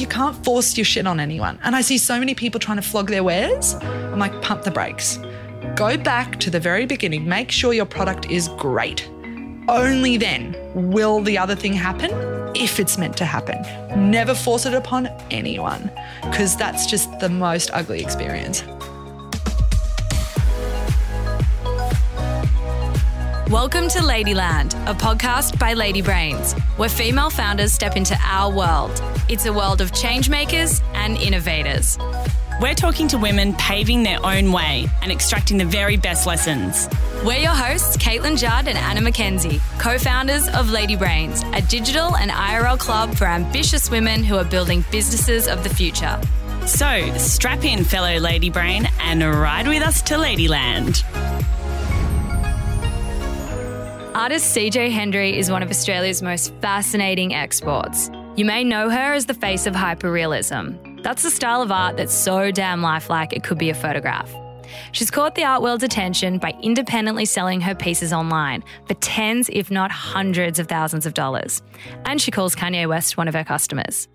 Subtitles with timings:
[0.00, 1.58] you can't force your shit on anyone.
[1.62, 3.74] And I see so many people trying to flog their wares.
[3.74, 5.18] I'm like, pump the brakes.
[5.76, 7.28] Go back to the very beginning.
[7.28, 9.06] Make sure your product is great.
[9.68, 12.10] Only then will the other thing happen
[12.56, 14.10] if it's meant to happen.
[14.10, 15.90] Never force it upon anyone
[16.22, 18.64] because that's just the most ugly experience.
[23.50, 29.02] Welcome to Ladyland, a podcast by Lady Brains, where female founders step into our world.
[29.28, 31.98] It's a world of changemakers and innovators.
[32.60, 36.88] We're talking to women paving their own way and extracting the very best lessons.
[37.24, 42.14] We're your hosts, Caitlin Judd and Anna McKenzie, co founders of Lady Brains, a digital
[42.18, 46.20] and IRL club for ambitious women who are building businesses of the future.
[46.66, 51.02] So strap in, fellow Lady Brain, and ride with us to Ladyland.
[54.20, 58.10] Artist CJ Hendry is one of Australia's most fascinating exports.
[58.36, 61.02] You may know her as the face of hyperrealism.
[61.02, 64.30] That's the style of art that's so damn lifelike it could be a photograph.
[64.92, 69.70] She's caught the art world's attention by independently selling her pieces online for tens, if
[69.70, 71.62] not hundreds of thousands of dollars.
[72.04, 74.06] And she calls Kanye West one of her customers.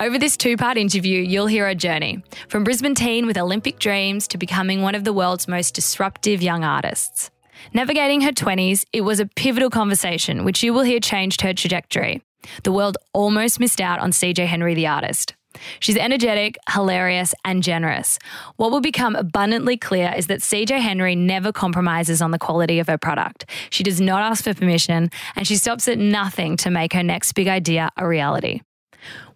[0.00, 4.26] Over this two part interview, you'll hear her journey from Brisbane teen with Olympic dreams
[4.28, 7.30] to becoming one of the world's most disruptive young artists.
[7.72, 12.22] Navigating her 20s, it was a pivotal conversation, which you will hear changed her trajectory.
[12.62, 15.34] The world almost missed out on CJ Hendry the artist.
[15.80, 18.18] She's energetic, hilarious, and generous.
[18.56, 22.88] What will become abundantly clear is that CJ Hendry never compromises on the quality of
[22.88, 23.46] her product.
[23.70, 27.32] She does not ask for permission, and she stops at nothing to make her next
[27.32, 28.62] big idea a reality.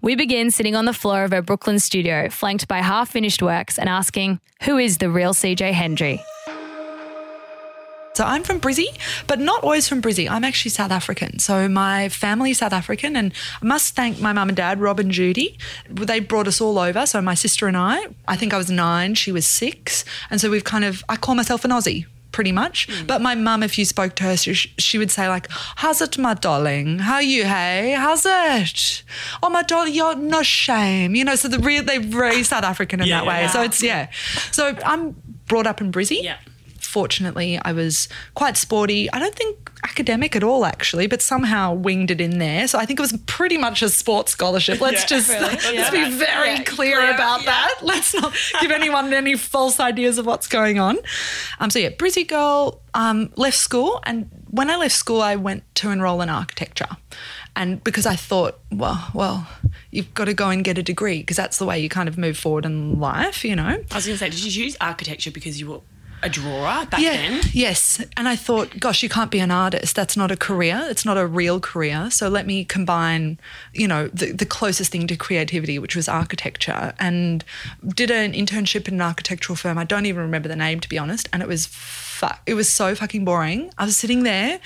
[0.01, 3.79] We begin sitting on the floor of her Brooklyn studio, flanked by half finished works,
[3.79, 6.21] and asking, Who is the real CJ Hendry?
[8.19, 8.88] So I'm from Brizzy,
[9.28, 10.28] but not always from Brizzy.
[10.28, 11.38] I'm actually South African.
[11.38, 14.98] So my family is South African, and I must thank my mum and dad, Rob
[14.98, 15.56] and Judy.
[15.88, 17.06] They brought us all over.
[17.06, 20.04] So my sister and I, I think I was nine, she was six.
[20.31, 22.88] And so we've kind of, I call myself an Aussie pretty much.
[22.88, 23.06] Mm.
[23.06, 26.19] But my mum, if you spoke to her, she, she, would say like, "How's it,
[26.19, 26.98] my darling?
[26.98, 27.44] How are you?
[27.44, 29.04] Hey, how's it?
[29.44, 31.14] Oh, my darling, you're no shame.
[31.14, 33.43] You know." So the real they very South African in yeah, that way.
[33.43, 33.50] Yeah.
[33.50, 34.10] So it's yeah.
[34.50, 35.14] So I'm
[35.47, 36.25] brought up in Brizzy.
[36.25, 36.38] Yeah
[36.98, 39.09] fortunately, I was quite sporty.
[39.12, 42.66] I don't think academic at all, actually, but somehow winged it in there.
[42.66, 44.81] So I think it was pretty much a sports scholarship.
[44.81, 45.44] Let's yeah, just really.
[45.44, 45.91] let's yeah.
[45.92, 47.76] be very yeah, clear, clear, about that.
[47.82, 50.98] Let's not give anyone any false ideas of what's going on.
[51.60, 55.62] Um, so yeah, Brizzy girl um, left school, and when I left school, I went
[55.76, 56.97] to enroll in architecture.
[57.54, 59.47] And because I thought, well, well,
[59.92, 62.19] you've got to go and get a degree because that's the way you kind of
[62.19, 63.84] move forward in life, you know.
[63.92, 65.81] I was going to say, did you choose architecture because you were
[66.23, 67.41] a drawer back yeah, then.
[67.53, 68.05] Yes.
[68.17, 69.95] And I thought, gosh, you can't be an artist.
[69.95, 70.87] That's not a career.
[70.91, 72.11] It's not a real career.
[72.11, 73.39] So let me combine,
[73.73, 77.45] you know, the, the closest thing to creativity, which was architecture, and
[77.87, 79.79] did an internship in an architectural firm.
[79.79, 81.29] I don't even remember the name, to be honest.
[81.33, 83.71] And it was fu- it was so fucking boring.
[83.79, 84.61] I was sitting there.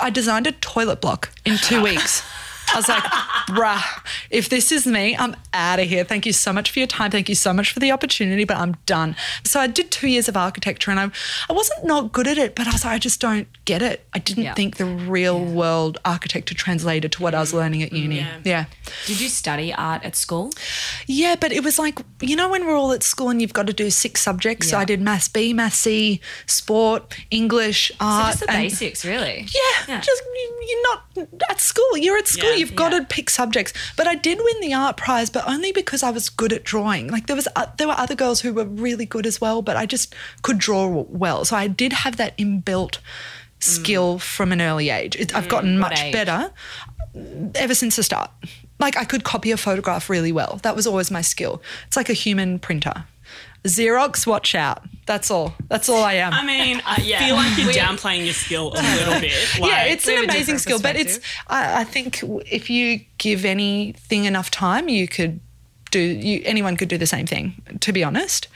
[0.00, 2.22] I designed a toilet block in two weeks.
[2.72, 3.02] I was like,
[3.48, 3.82] bruh,
[4.30, 6.04] if this is me, I'm out of here.
[6.04, 7.10] Thank you so much for your time.
[7.10, 9.14] Thank you so much for the opportunity, but I'm done.
[9.44, 11.10] So I did two years of architecture and I,
[11.50, 14.06] I wasn't not good at it, but I was like, I just don't get it.
[14.14, 14.54] I didn't yeah.
[14.54, 15.52] think the real yeah.
[15.52, 17.58] world architecture translated to what I was mm-hmm.
[17.58, 18.16] learning at uni.
[18.16, 18.38] Yeah.
[18.44, 18.64] yeah.
[19.06, 20.50] Did you study art at school?
[21.06, 23.66] Yeah, but it was like, you know, when we're all at school and you've got
[23.66, 24.70] to do six subjects.
[24.70, 28.24] So I did maths B, maths C, sport, English, art.
[28.24, 29.46] So just the and, basics, really.
[29.88, 30.22] Yeah, Just
[30.66, 31.96] you're not at school.
[31.96, 33.72] You're at school you've got to pick subjects.
[33.96, 37.08] But I did win the art prize, but only because I was good at drawing.
[37.08, 39.76] Like there was uh, there were other girls who were really good as well, but
[39.76, 41.44] I just could draw well.
[41.44, 42.98] So I did have that inbuilt
[43.60, 44.20] skill mm.
[44.20, 45.16] from an early age.
[45.16, 46.12] It, I've gotten mm, much age?
[46.12, 46.52] better
[47.54, 48.30] ever since the start.
[48.78, 50.58] Like I could copy a photograph really well.
[50.62, 51.62] That was always my skill.
[51.86, 53.04] It's like a human printer.
[53.64, 54.82] Xerox, watch out.
[55.04, 55.54] That's all.
[55.68, 56.32] That's all I am.
[56.32, 57.26] I mean, I yeah.
[57.26, 59.32] feel like you're downplaying your skill a little bit.
[59.58, 61.20] Like, yeah, it's an amazing skill, but it's.
[61.48, 65.40] I, I think if you give anything enough time, you could
[65.92, 68.48] do you, anyone could do the same thing to be honest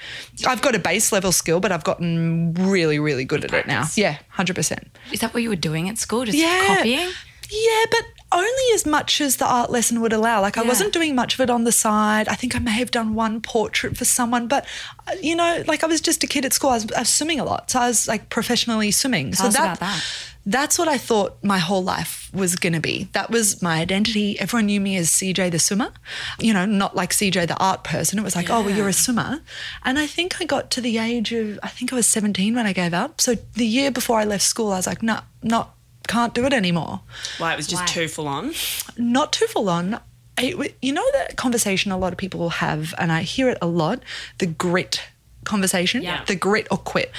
[0.47, 3.85] i've got a base level skill but i've gotten really really good at it now
[3.95, 4.79] yeah 100%
[5.13, 6.65] is that what you were doing at school just yeah.
[6.67, 7.11] copying
[7.51, 10.41] yeah but only as much as the art lesson would allow.
[10.41, 10.63] Like, yeah.
[10.63, 12.29] I wasn't doing much of it on the side.
[12.29, 14.67] I think I may have done one portrait for someone, but
[15.07, 16.71] uh, you know, like I was just a kid at school.
[16.71, 19.31] I was, I was swimming a lot, so I was like professionally swimming.
[19.33, 20.05] Tell so that, that,
[20.45, 23.09] That's what I thought my whole life was going to be.
[23.13, 24.39] That was my identity.
[24.41, 25.93] Everyone knew me as CJ the swimmer,
[26.41, 28.19] you know, not like CJ the art person.
[28.19, 28.59] It was like, yeah.
[28.59, 29.41] oh, well, you're a swimmer.
[29.85, 32.67] And I think I got to the age of, I think I was 17 when
[32.67, 33.21] I gave up.
[33.21, 35.76] So the year before I left school, I was like, no, nah, not
[36.07, 37.01] can't do it anymore.
[37.39, 37.53] Why?
[37.53, 37.87] It was just Why?
[37.87, 38.55] too full on?
[38.97, 40.01] Not too full on.
[40.39, 43.67] it, you know that conversation a lot of people have, and I hear it a
[43.67, 44.03] lot
[44.39, 45.03] the grit
[45.45, 46.25] conversation, Yeah.
[46.27, 47.11] the grit or quit.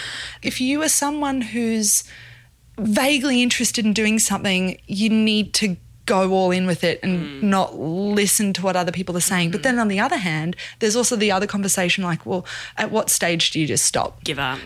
[0.44, 2.04] If you are someone who's
[2.78, 7.44] vaguely interested in doing something, you need to go all in with it and mm.
[7.44, 9.52] not listen to what other people are saying.
[9.52, 9.64] But mm-hmm.
[9.64, 12.46] then on the other hand, there's also the other conversation like, well,
[12.78, 14.24] at what stage do you just stop?
[14.24, 14.60] Give up.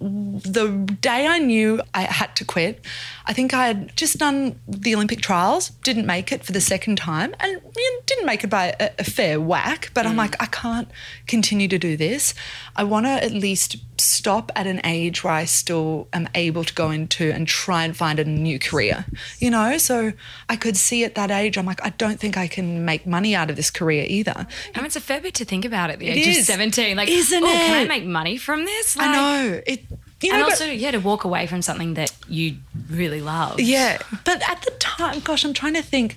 [0.00, 0.68] The
[1.00, 2.84] day I knew I had to quit,
[3.26, 6.96] I think I had just done the Olympic trials, didn't make it for the second
[6.96, 7.60] time, and
[8.06, 9.90] didn't make it by a, a fair whack.
[9.94, 10.18] But I'm mm.
[10.18, 10.88] like, I can't
[11.26, 12.34] continue to do this.
[12.76, 16.74] I want to at least stop at an age where I still am able to
[16.74, 19.04] go into and try and find a new career,
[19.38, 19.78] you know?
[19.78, 20.12] So
[20.48, 23.34] I could see at that age, I'm like, I don't think I can make money
[23.34, 24.46] out of this career either.
[24.76, 26.96] Mean, it's a fair bit to think about at the age of 17.
[26.96, 28.96] Like, Isn't oh, can I make money from this?
[28.98, 29.60] I know.
[29.66, 29.84] It,
[30.22, 32.56] you know, and but- also, yeah, to walk away from something that you
[32.90, 33.60] really love.
[33.60, 36.16] Yeah, but at the time, gosh, I'm trying to think.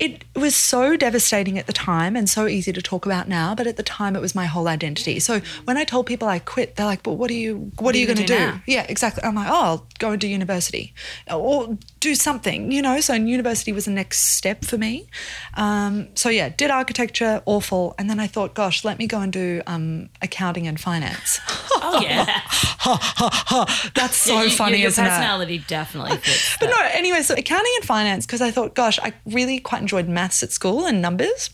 [0.00, 3.66] It was so devastating at the time and so easy to talk about now, but
[3.66, 5.18] at the time it was my whole identity.
[5.18, 7.72] So when I told people I quit, they're like, "But what are you?
[7.80, 8.72] What, are you you going to gonna do?" do?
[8.72, 9.24] Yeah, exactly.
[9.24, 10.94] I'm like, "Oh, I'll go and do university,
[11.28, 13.00] or do something," you know.
[13.00, 15.08] So university was the next step for me.
[15.54, 19.32] Um, so yeah, did architecture, awful, and then I thought, "Gosh, let me go and
[19.32, 21.40] do um, accounting and finance."
[21.80, 22.40] Oh yeah.
[23.94, 25.08] That's so You- funny, your isn't it?
[25.08, 26.56] personality definitely fits.
[26.58, 30.08] But no, anyway, so accounting and finance, because I thought, gosh, I really quite enjoyed
[30.08, 31.50] maths at school and numbers.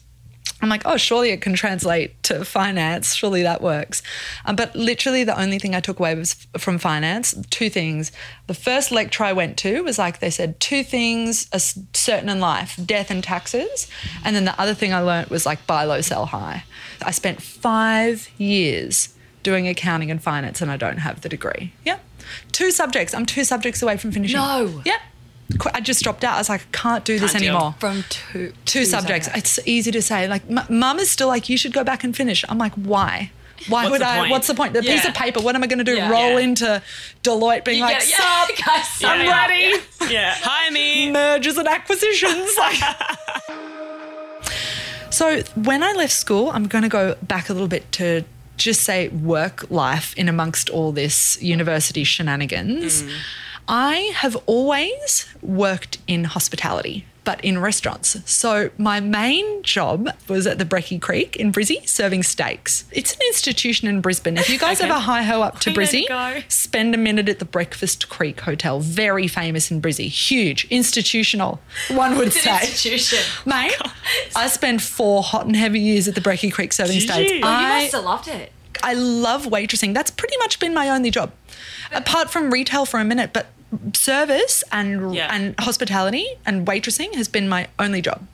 [0.63, 3.15] I'm like, oh, surely it can translate to finance.
[3.15, 4.03] Surely that works.
[4.47, 8.13] Um, but literally, the only thing I took away was from finance two things.
[8.47, 12.41] The first lecture I went to was like, they said two things are certain in
[12.41, 13.89] life death and taxes.
[14.25, 16.65] And then the other thing I learnt was like buy low, sell high.
[17.03, 21.73] I spent five years doing accounting and finance, and I don't have the degree.
[21.85, 22.03] Yep.
[22.53, 23.13] Two subjects.
[23.13, 24.39] I'm two subjects away from finishing.
[24.39, 24.83] No.
[24.85, 25.01] Yep.
[25.59, 26.35] Qu- I just dropped out.
[26.37, 27.55] I was like, I can't do this Can't deal.
[27.55, 27.75] anymore.
[27.79, 29.29] from two, Two subjects.
[29.35, 30.27] It's easy to say.
[30.27, 32.45] Like, m- mum is still like, you should go back and finish.
[32.49, 33.31] I'm like, why?
[33.69, 34.19] Why What's would I?
[34.19, 34.31] point?
[34.31, 34.73] What's the point?
[34.75, 35.41] The piece of paper.
[35.41, 35.95] What am I going to do?
[35.97, 36.11] Yeah.
[36.11, 36.39] Roll Yeah.
[36.47, 36.83] into
[37.23, 38.09] Deloitte, being like, get it.
[38.09, 39.47] "Sup, Yeah, guys, I'm yeah.
[39.47, 39.83] ready."
[40.13, 40.35] Yeah.
[40.43, 41.11] Hi me.
[41.11, 42.51] Mergers and acquisitions.
[42.59, 42.75] Like.
[45.11, 48.25] so when I left school, I'm going to go back a little bit to
[48.57, 53.03] just say work life in amongst all this university shenanigans.
[53.03, 53.11] Mm.
[53.69, 58.19] I have always worked in hospitality, but in restaurants.
[58.31, 62.85] So my main job was at the Brecky Creek in Brizzy serving steaks.
[62.93, 64.37] It's an institution in Brisbane.
[64.37, 64.91] If you guys Okay.
[64.91, 68.41] ever hi ho up to We need to spend a minute at the Breakfast Creek
[68.41, 68.81] Hotel.
[68.81, 70.09] Very famous in Brizzy.
[70.09, 71.59] Huge, institutional,
[71.89, 72.61] one would say.
[72.61, 73.21] institution.
[73.47, 73.93] Mate, oh
[74.37, 77.31] I spent four hot and heavy years at the Brecky Creek serving Did steaks.
[77.33, 77.41] you?
[77.41, 78.53] Well, you I, must have loved it.
[78.83, 79.95] I love waitressing.
[79.95, 81.33] That's pretty much been my only job,
[81.91, 83.33] apart from retail for a minute.
[83.33, 83.47] But
[83.95, 85.29] service and Yeah.
[85.35, 88.27] and hospitality and waitressing has been my only job.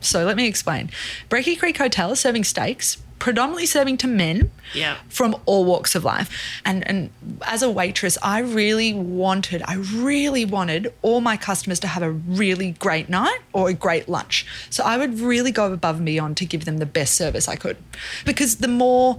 [0.00, 0.90] So let me explain.
[1.28, 4.94] Brecky Creek Hotel is serving steaks, predominantly serving to men Yeah.
[5.08, 6.30] from all walks of life.
[6.64, 7.10] And and
[7.42, 12.12] as a waitress, I really wanted, I really wanted all my customers to have a
[12.12, 14.46] really great night or a great lunch.
[14.70, 17.56] So I would really go above and beyond to give them the best service I
[17.56, 17.76] could.
[18.24, 19.18] Because the more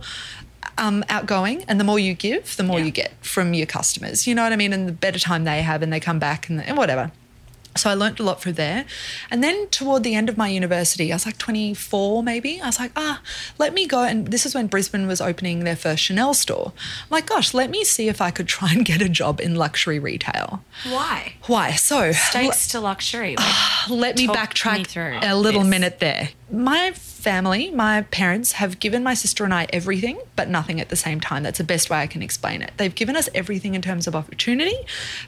[0.78, 2.86] um, outgoing and the more you give, the more Yeah.
[2.86, 4.28] you get from your customers.
[4.28, 4.74] You know what I mean?
[4.74, 7.12] And the better time they have and they come back and, and whatever.
[7.78, 8.86] So I learned a lot from there.
[9.30, 12.60] And then toward the end of my university, I was like 24 maybe.
[12.62, 13.22] I was like, ah,
[13.58, 14.04] let me go.
[14.04, 16.74] And this is when Brisbane was opening their first Chanel store.
[16.76, 19.56] I'm like, gosh, let me see if I could try and get a job in
[19.56, 20.64] luxury retail.
[20.84, 21.34] Why?
[21.46, 21.74] Why?
[21.74, 23.36] So Steaks to luxury.
[23.36, 25.70] Like, let me me backtrack through a little this.
[25.70, 26.30] minute there.
[26.52, 30.96] My family, my parents have given my sister and I everything, but nothing at the
[30.96, 31.44] same time.
[31.44, 32.72] That's the best way I can explain it.
[32.78, 34.78] They've given us everything in terms of opportunity,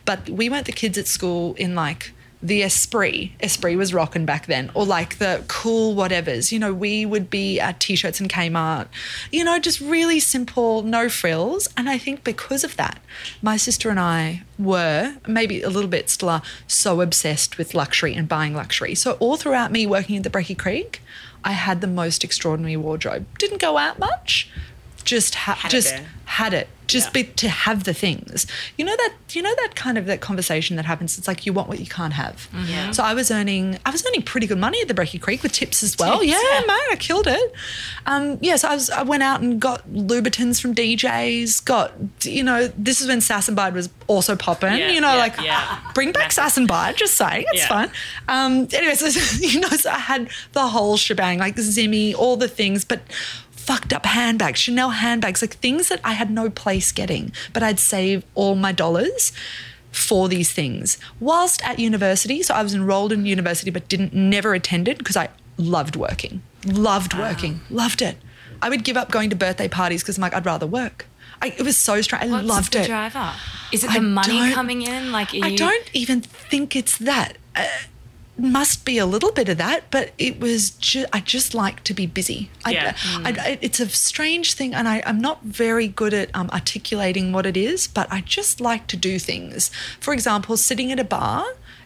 [0.05, 3.31] but we weren't the kids at school in like the esprit.
[3.39, 6.51] Esprit was rocking back then, or like the cool whatevers.
[6.51, 8.87] You know, we would be at t-shirts and Kmart.
[9.31, 11.67] You know, just really simple, no frills.
[11.77, 12.99] And I think because of that,
[13.41, 18.15] my sister and I were maybe a little bit still are so obsessed with luxury
[18.15, 18.95] and buying luxury.
[18.95, 21.01] So all throughout me working at the Brecky Creek,
[21.43, 23.25] I had the most extraordinary wardrobe.
[23.37, 24.49] Didn't go out much,
[25.03, 26.05] just ha- Had it just there.
[26.25, 26.67] had it.
[26.87, 27.23] Just Yeah.
[27.23, 28.45] be to have the things.
[28.77, 31.17] You know that you know that kind of that conversation that happens.
[31.17, 32.49] It's like you want what you can't have.
[32.67, 32.91] Yeah.
[32.91, 35.53] So I was earning I was earning pretty good money at the Brecky Creek with
[35.53, 36.19] tips as well.
[36.19, 36.59] Tips, yeah, yeah.
[36.67, 37.53] mate, I killed it.
[38.05, 41.63] Um, yeah, so I was I went out and got Louboutins from DJs.
[41.63, 41.93] Got
[42.23, 44.73] you know this is when Sass and Bide was also popping.
[44.77, 45.79] Yeah, you know yeah, like yeah.
[45.93, 46.97] bring back Sass and Bide.
[46.97, 47.67] Just saying, it's Yeah.
[47.69, 47.91] fun.
[48.27, 49.07] Um, anyway, so
[49.39, 52.99] you know, so I had the whole shebang, like Zimmy, all the things, but
[53.71, 57.79] fucked up handbags, Chanel handbags, like things that I had no place getting, but I'd
[57.79, 59.31] save all my dollars
[59.93, 62.43] for these things whilst at university.
[62.43, 67.17] So I was enrolled in university, but didn't never attended because I loved working, loved
[67.17, 68.17] working, loved it.
[68.61, 71.05] I would give up going to birthday parties because I'm like, I'd rather work.
[71.41, 72.25] I, it was so strange.
[72.25, 72.87] I What's loved the it.
[72.87, 73.31] driver?
[73.71, 75.13] Is it I the money coming in?
[75.13, 77.37] Like, I you- don't even think it's that.
[77.55, 77.65] Uh,
[78.41, 80.71] must be a little bit of that, but it was.
[80.71, 82.49] Ju- I just like to be busy.
[82.65, 82.95] I, Yeah.
[83.23, 87.31] I, I- it's a strange thing, and I, I'm not very good at um, articulating
[87.31, 87.87] what it is.
[87.87, 89.69] But I just like to do things.
[89.99, 91.45] For example, sitting at a bar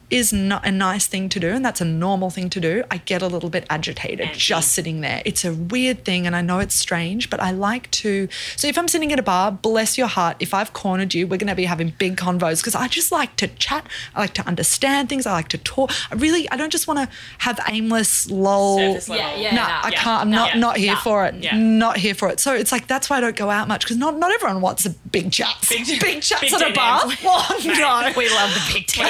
[0.10, 2.84] is not a nice thing to do, and that's a normal thing to do.
[2.92, 5.22] I get a little bit agitated just sitting there.
[5.26, 8.28] It's a weird thing, and I know it's strange, but I like to.
[8.56, 11.38] So if I'm sitting at a bar, bless your heart, if I've cornered you, we're
[11.38, 13.88] going to be having big convos because I just like to chat.
[14.16, 15.26] I like to understand things.
[15.26, 15.92] I like to talk.
[16.12, 18.80] I really, I don't just want to have aimless lol.
[18.80, 19.56] Yeah, yeah.
[19.56, 20.22] No, nah, I yeah, can't.
[20.22, 21.36] I'm nah, not yeah, not here nah, for it.
[21.36, 21.58] yeah.
[21.58, 22.40] Not here for it.
[22.40, 24.86] So it's like that's why I don't go out much because not not everyone wants
[24.86, 25.70] a big chats.
[25.70, 27.06] Big- Big, chats big at a bar.
[27.08, 27.20] names.
[27.24, 28.12] Oh no.
[28.18, 29.02] We love the big tea.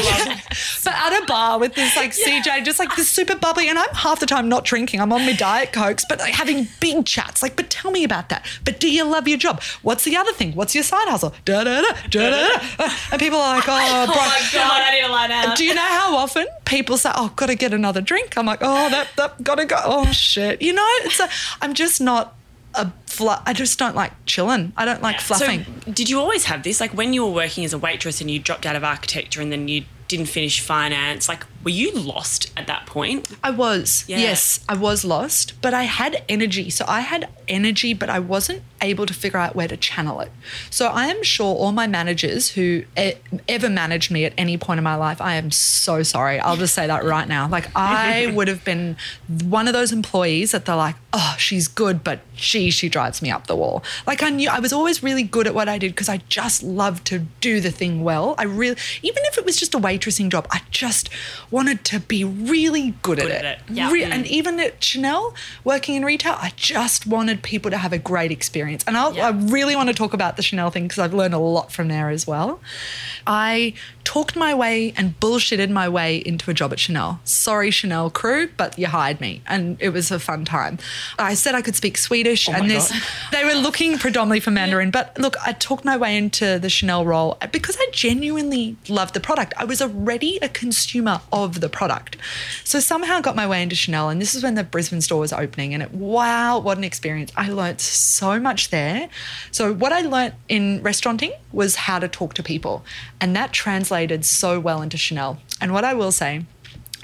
[0.85, 3.89] But at a bar with this like CJ, just like this super bubbly, and I'm
[3.93, 5.01] half the time not drinking.
[5.01, 7.43] I'm on my diet cokes, but like having big chats.
[7.43, 8.45] Like, but tell me about that.
[8.63, 9.61] But do you love your job?
[9.81, 10.53] What's the other thing?
[10.53, 11.33] What's your side hustle?
[11.43, 12.57] Da da da da da.
[12.77, 12.89] da.
[13.11, 14.15] And people are like, oh, oh, bro.
[14.15, 15.55] Oh God, I need to lie down.
[15.55, 18.37] Do you know how often people say, "Oh, got to get another drink"?
[18.37, 21.29] I'm like, "Oh, that that got to go." Oh shit, you know, it's a.
[21.61, 22.35] I'm just not
[22.73, 22.91] a.
[23.07, 24.73] Fl- I just don't like chilling.
[24.75, 25.65] I don't like fluffing.
[25.85, 26.79] So, did you always have this?
[26.79, 29.51] Like when you were working as a waitress and you dropped out of architecture and
[29.51, 33.27] then you didn't finish finance, like were you lost at that point?
[33.43, 34.05] I was.
[34.07, 34.19] Yeah.
[34.19, 36.69] Yes, I was lost, but I had energy.
[36.69, 40.31] So I had energy, but I wasn't able to figure out where to channel it.
[40.69, 42.83] So I am sure all my managers who
[43.49, 46.39] ever managed me at any point in my life, I am so sorry.
[46.39, 47.47] I'll just say that right now.
[47.47, 48.95] Like I would have been
[49.43, 53.31] one of those employees that they're like, oh, she's good, but she she drives me
[53.31, 53.83] up the wall.
[54.05, 56.61] Like I knew I was always really good at what I did because I just
[56.61, 58.35] loved to do the thing well.
[58.37, 61.09] I really, even if it was just a waitressing job, I just
[61.55, 63.59] wanted to be really good, Good at at it.
[63.69, 63.75] it.
[63.77, 63.89] Yeah.
[63.89, 64.11] Re- mm.
[64.11, 65.33] and even at Chanel,
[65.63, 68.83] working in retail, I just wanted people to have a great experience.
[68.85, 69.27] And Yeah.
[69.27, 71.87] I really want to talk about the Chanel thing because I've learned a lot from
[71.87, 72.59] there as well.
[73.25, 77.19] I talked my way and bullshitted my way into a job at Chanel.
[77.23, 80.77] Sorry, Chanel crew, but you hired me, and it was a fun time.
[81.17, 82.93] I said I could speak Swedish, oh and this
[83.31, 84.91] they were looking predominantly for Mandarin.
[84.91, 89.13] But look, I talked my way into the Chanel role uh, because I genuinely loved
[89.15, 89.53] the product.
[89.57, 92.17] I was already a consumer of the product.
[92.63, 94.09] So somehow got my way into Chanel.
[94.09, 95.73] And this is when the Brisbane store was opening.
[95.73, 97.31] And it, wow, what an experience.
[97.35, 99.09] I learnt so much there.
[99.51, 102.83] So what I learnt in restauranting was how to talk to people.
[103.21, 105.39] And that translated so well into Chanel.
[105.61, 106.45] And what I will say,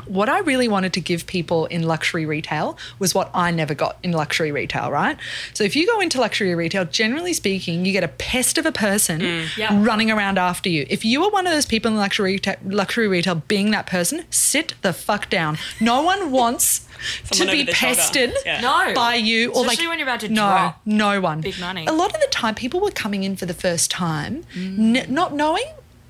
[0.07, 3.97] what I really wanted to give people in luxury retail was what I never got
[4.03, 5.17] in luxury retail, right?
[5.53, 8.71] So if you go into luxury retail, generally speaking, you get a pest of a
[8.71, 9.21] person
[9.57, 9.77] Yeah.
[9.83, 10.85] running around after you.
[10.89, 14.25] If you are one of those people in luxury retail, luxury retail being that person,
[14.29, 15.57] sit the fuck down.
[15.79, 16.87] No one wants
[17.31, 17.95] to be over their shoulder.
[17.95, 18.61] pested Yeah.
[18.61, 18.93] No.
[18.93, 21.41] by you or Especially like when you're about to no, drop no one.
[21.41, 21.85] big money.
[21.87, 24.95] A lot of the time, people were coming in for the first time, Mm.
[24.97, 25.65] n- not knowing.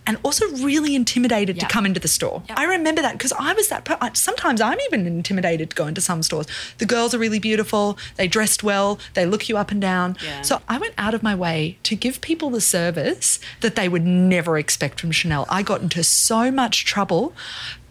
[0.08, 1.68] And also really intimidated Yep.
[1.68, 2.42] to come into the store.
[2.50, 2.58] Yep.
[2.58, 3.86] I remember that because I was that.
[3.86, 6.48] Per- I- sometimes I'm even intimidated to go into some stores.
[6.80, 7.98] The girls are really beautiful.
[8.18, 9.00] They dressed well.
[9.14, 10.18] They look you up and down.
[10.24, 10.42] Yeah.
[10.42, 14.04] So I went out of my way to give people the service that they would
[14.06, 15.46] never expect from Chanel.
[15.50, 17.34] I got into so much trouble,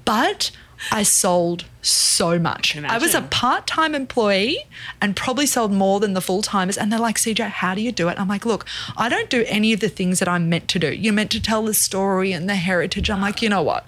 [0.05, 0.51] but
[0.91, 2.73] I sold so much.
[2.73, 4.59] can I was a part-time employee
[5.01, 6.77] and probably sold more than the full-timers.
[6.77, 8.19] And they're like CJ how do you do it?
[8.19, 10.93] I'm like look I don't do any of the things that I'm meant to do.
[10.93, 13.11] You're meant to tell the story and the heritage.
[13.11, 13.87] I'm like you know what?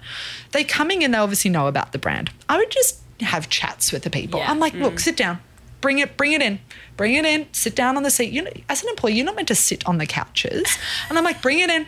[0.51, 2.31] They're coming in they obviously know about the brand.
[2.49, 4.39] I would just have chats with the people.
[4.39, 4.49] Yeah.
[4.49, 4.99] I'm like look mm.
[4.99, 5.39] sit down.
[5.81, 6.59] Bring it bring it in.
[6.95, 7.47] Bring it in.
[7.51, 8.31] Sit down on the seat.
[8.31, 10.77] You know as an employee you're not meant to sit on the couches.
[11.09, 11.87] And I'm like bring it in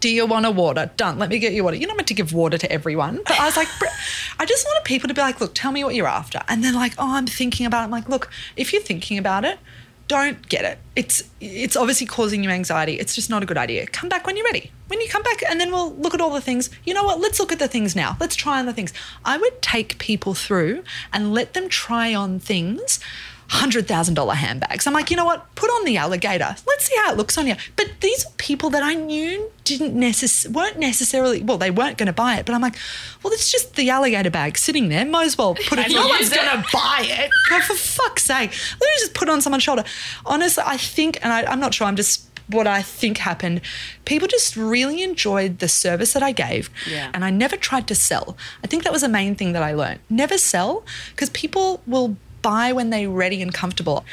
[0.00, 0.90] do you want a water?
[0.96, 1.18] Done.
[1.18, 1.76] Let me get you water.
[1.76, 3.20] You're not meant to give water to everyone.
[3.26, 3.68] But I was like,
[4.38, 6.40] I just wanted people to be like, look, tell me what you're after.
[6.48, 7.84] And they're like, oh, I'm thinking about it.
[7.84, 9.58] I'm like, look, if you're thinking about it,
[10.06, 10.78] don't get it.
[10.96, 12.98] It's it's obviously causing you anxiety.
[12.98, 13.86] It's just not a good idea.
[13.86, 14.70] Come back when you're ready.
[14.88, 16.68] When you come back, and then we'll look at all the things.
[16.84, 17.20] You know what?
[17.20, 18.16] Let's look at the things now.
[18.20, 18.92] Let's try on the things.
[19.24, 23.00] I would take people through and let them try on things
[23.48, 24.86] hundred thousand dollar handbags.
[24.86, 25.54] I'm like, you know what?
[25.54, 26.56] Put on the alligator.
[26.66, 27.54] Let's see how it looks on you.
[27.76, 32.06] But these are people that I knew didn't necess- weren't necessarily well, they weren't going
[32.06, 32.46] to buy it.
[32.46, 32.76] But I'm like,
[33.22, 35.04] well, it's just the alligator bag sitting there.
[35.04, 35.90] Might as well put it.
[35.92, 37.30] No one's going to buy it.
[37.50, 39.84] God, for fuck's sake, let me just put it on someone's shoulder.
[40.26, 41.86] Honestly, I think, and I, I'm not sure.
[41.86, 43.62] I'm just what I think happened.
[44.04, 47.10] People just really enjoyed the service that I gave, Yeah.
[47.14, 48.36] and I never tried to sell.
[48.62, 50.00] I think that was the main thing that I learned.
[50.10, 54.04] Never sell because people will buy when they're ready and comfortable.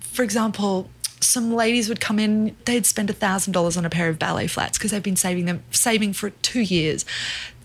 [0.00, 4.46] For example, some ladies would come in, they'd spend $1,000 on a pair of ballet
[4.46, 7.04] flats because they've been saving them, saving for two years.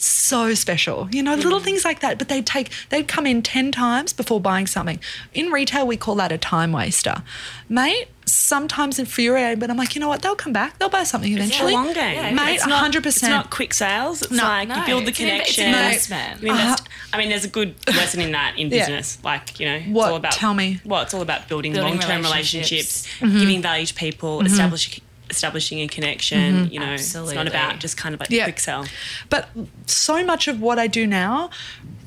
[0.05, 1.07] So special.
[1.11, 1.63] You know, little mm.
[1.63, 2.17] things like that.
[2.17, 4.99] But they'd take, they'd come in 10 times before buying something.
[5.33, 7.23] In retail, we call that a time waster.
[7.69, 10.21] Mate, sometimes infuriated, but I'm like, you know what?
[10.21, 10.77] They'll come back.
[10.79, 11.73] They'll buy something It's eventually.
[11.73, 12.35] a long game.
[12.35, 13.05] Mate, it's not, 100%.
[13.05, 14.21] It's not quick sales.
[14.21, 14.43] It's No.
[14.43, 15.67] like you build the it's an inv- it's an connection.
[15.67, 16.41] investment.
[16.41, 17.07] You invest- uh-huh.
[17.13, 18.79] I mean, there's a good lesson in that in Yeah.
[18.79, 19.17] business.
[19.23, 20.09] Like, you know, it's What?
[20.11, 20.79] all about Tell me.
[20.83, 22.71] Well, it's all about building, Building long-term relationships.
[22.71, 23.39] relationships, mm-hmm.
[23.39, 24.47] giving value to people, mm-hmm.
[24.47, 26.65] establishing establishing a connection.
[26.65, 26.73] Mm-hmm.
[26.73, 28.43] You know, it's not about just kind of like Yeah.
[28.45, 28.85] quick sell.
[29.29, 29.49] But
[29.85, 31.49] so much of what I do now,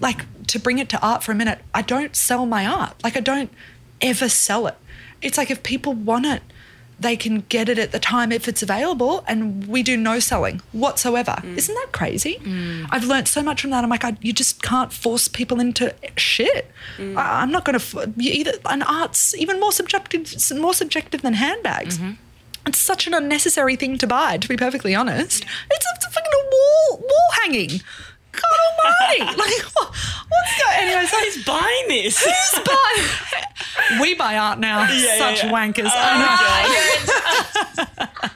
[0.00, 2.94] like to bring it to art for a minute, I don't sell my art.
[3.04, 3.50] Like I don't
[4.00, 4.76] ever sell it.
[5.22, 6.42] It's like if people want it,
[6.98, 10.60] they can get it at the time if it's available, and we do no selling
[10.72, 11.36] whatsoever.
[11.42, 11.56] Mm.
[11.56, 12.38] Isn't that crazy?
[12.42, 12.88] Mm.
[12.90, 13.82] I've learned so much from that.
[13.82, 16.70] I'm like, I, you just can't force people into shit.
[16.98, 17.16] Mm.
[17.16, 18.52] I, I'm not going to either.
[18.66, 21.96] And art's even more subjective, more subjective than handbags.
[21.96, 22.12] Mm-hmm.
[22.66, 25.44] It's such an unnecessary thing to buy, to be perfectly honest.
[25.70, 27.80] It's a, it's a fucking wall wall hanging.
[28.32, 29.20] God almighty.
[29.38, 29.88] like, what,
[30.28, 32.22] what's going Anyway, so Who's buying this?
[32.24, 34.00] who's buying?
[34.00, 34.82] we buy art now.
[34.82, 35.52] Yeah, Such yeah, yeah.
[35.52, 35.90] wankers.
[35.92, 37.86] Oh, know.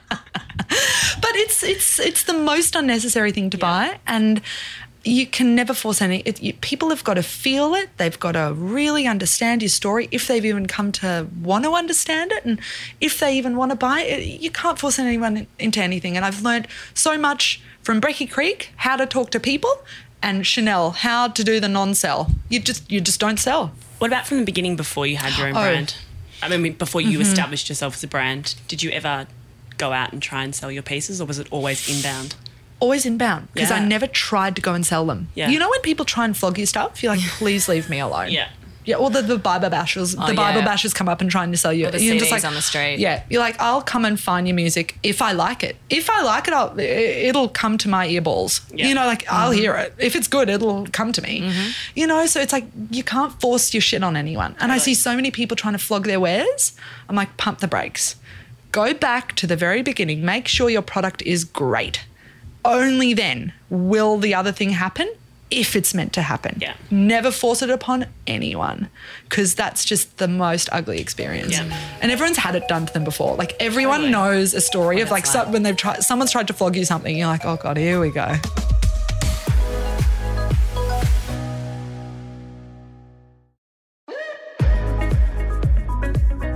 [1.20, 4.40] but it's it's it's the most unnecessary thing to buy, and
[5.04, 6.20] you can never force any.
[6.20, 7.90] It, you, people have got to feel it.
[7.98, 12.32] They've got to really understand your story if they've even come to want to understand
[12.32, 12.58] it, and
[13.00, 14.40] if they even want to buy it.
[14.40, 16.16] You can't force anyone into anything.
[16.16, 19.82] And I've learned so much from Brecky Creek how to talk to people,
[20.22, 22.30] and Chanel how to do the non-sell.
[22.48, 23.72] You just you just don't sell.
[23.98, 25.62] What about from the beginning before you had your own Oh.
[25.62, 25.96] brand?
[26.42, 27.22] I mean, before you mm-hmm.
[27.22, 29.26] established yourself as a brand, did you ever
[29.78, 32.34] go out and try and sell your pieces, or was it always inbound?
[32.80, 35.28] Always inbound because I never tried to go and sell them.
[35.34, 35.48] Yeah.
[35.48, 38.30] You know when people try and flog you stuff, you're like, please leave me alone.
[38.30, 38.48] Yeah.
[38.84, 40.66] Yeah, or the, the Bible bashers, the Bible yeah.
[40.66, 41.88] bashers come up and trying to sell you.
[41.88, 42.98] Or the you're CDs on the street.
[42.98, 45.76] Yeah, you're like, I'll come and find your music if I like it.
[45.88, 48.60] If I like it, I'll, it'll come to my earballs.
[48.74, 48.86] Yeah.
[48.86, 49.94] You know, like I'll hear it.
[49.98, 51.40] If it's good, it'll come to me.
[51.40, 51.70] Mm-hmm.
[51.94, 54.54] You know, so it's like you can't force your shit on anyone.
[54.60, 56.76] And I see so many people trying to flog their wares.
[57.08, 58.16] I'm like, pump the brakes.
[58.70, 60.24] Go back to the very beginning.
[60.24, 62.04] Make sure your product is great.
[62.64, 65.12] Only then will the other thing happen
[65.50, 66.58] if it's meant to happen.
[66.60, 66.74] Yeah.
[66.90, 68.88] Never force it upon anyone
[69.28, 71.52] because that's just the most ugly experience.
[71.52, 71.78] Yeah.
[72.00, 73.36] And everyone's had it done to them before.
[73.36, 74.12] Like everyone Totally.
[74.12, 75.52] knows a story of like, so, like.
[75.52, 77.16] when they've tried, someone's tried to flog you something.
[77.16, 78.34] You're like, oh god, here we go.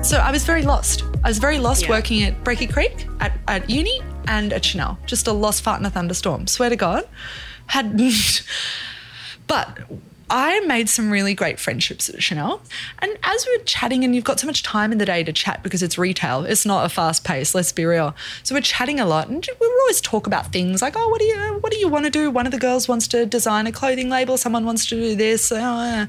[0.08, 1.04] So I was very lost.
[1.22, 1.90] I was very lost Yeah.
[1.90, 4.96] working at Breaky Creek, at, at uni, and at Chanel.
[5.04, 6.46] Just a lost fart in a thunderstorm.
[6.46, 7.06] Swear to God.
[7.66, 8.00] Had,
[9.46, 9.80] but
[10.30, 12.62] I made some really great friendships at Chanel.
[13.00, 15.32] And as we were chatting, and you've got so much time in the day to
[15.32, 17.54] chat because it's retail, it's not a fast pace.
[17.54, 18.16] Let's be real.
[18.44, 21.18] So we're chatting a lot, and we would always talk about things like, oh, what
[21.18, 22.30] do you, what do you want to do?
[22.30, 24.38] One of the girls wants to design a clothing label.
[24.38, 25.52] Someone wants to do this.
[25.52, 26.06] Uh,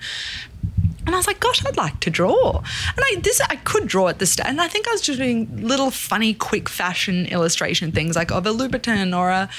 [1.09, 2.57] and I was like, gosh, I'd like to draw.
[2.57, 4.45] And I this I could draw at this stage.
[4.45, 8.45] And I think I was just doing little funny, quick fashion illustration things like of
[8.45, 9.49] a Louboutin or a,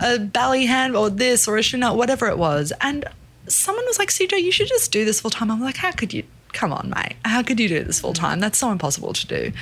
[0.00, 2.72] a Bally hand or this or a Chanel, whatever it was.
[2.80, 3.04] And
[3.46, 5.50] someone was like, CJ, you should just do this full time.
[5.50, 6.24] I'm like, how could you?
[6.54, 7.16] Come on, mate.
[7.26, 8.40] How could you do this full time?
[8.40, 9.52] That's so impossible to do.